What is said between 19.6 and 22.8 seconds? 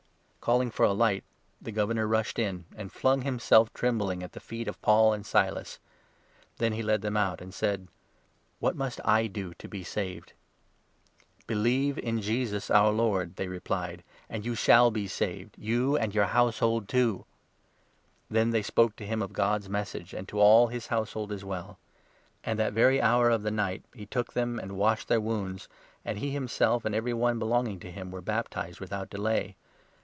Message, and to all his 32 household as well. And that